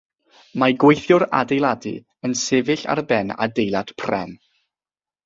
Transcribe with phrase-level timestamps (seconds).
[0.61, 1.91] Mae gweithiwr adeiladu
[2.29, 4.35] yn sefyll ar ben adeilad pren.